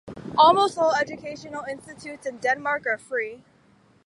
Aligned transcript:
Almost 0.35 0.79
all 0.79 0.95
educational 0.95 1.63
institutes 1.65 2.25
in 2.25 2.37
Denmark 2.39 2.87
are 2.87 2.97
free. 2.97 3.43